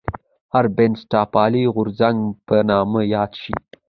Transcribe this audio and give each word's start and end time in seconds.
هر 0.53 0.65
بنسټپالی 0.75 1.63
غورځنګ 1.75 2.19
په 2.47 2.55
نامه 2.69 3.01
یاد 3.13 3.31
شي. 3.41 3.55